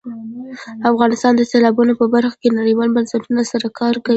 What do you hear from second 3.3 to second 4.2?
سره کار کوي.